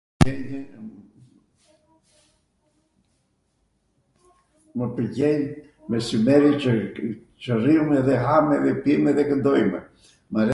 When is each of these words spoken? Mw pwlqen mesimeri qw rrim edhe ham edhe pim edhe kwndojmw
Mw 4.75 4.87
pwlqen 4.97 5.43
mesimeri 5.93 6.51
qw 7.41 7.51
rrim 7.59 7.87
edhe 8.01 8.15
ham 8.25 8.45
edhe 8.57 8.71
pim 8.87 9.01
edhe 9.13 9.23
kwndojmw 9.31 9.77